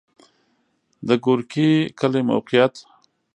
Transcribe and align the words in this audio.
د 1.07 1.09
ګورکي 1.23 1.69
کلی 1.99 2.21
موقعیت 2.29 2.73